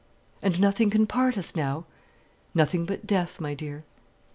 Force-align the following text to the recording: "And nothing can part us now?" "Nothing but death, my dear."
"And 0.41 0.59
nothing 0.59 0.89
can 0.89 1.05
part 1.05 1.37
us 1.37 1.55
now?" 1.55 1.85
"Nothing 2.55 2.85
but 2.87 3.05
death, 3.05 3.39
my 3.39 3.53
dear." 3.53 3.83